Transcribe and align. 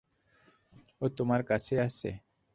ও 1.01 1.05
তোমার 1.17 1.41
কাছেই 1.43 1.79
আছে? 1.79 2.09